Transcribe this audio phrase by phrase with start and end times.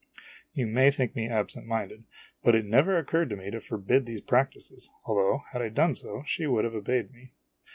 [0.55, 2.05] You may think me absent minded;
[2.41, 6.23] but it never occurred to me to forbid these practices, although, had I done so,
[6.25, 7.33] she would have obeyed me.